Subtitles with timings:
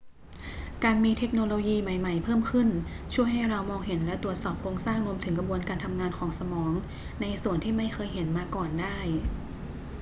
[0.83, 2.67] การมีเทคโนโลยีใหม่ ๆ เพิ่มขึ้น
[3.13, 6.73] ช่วยให้เรามองเห็นและตรวจสอบโครงสร้างรวมถึงกระบวนการทำงานของสมอง
[7.21, 8.97] ในส่วนที่ไม่เคยเห็นมาก่อนได้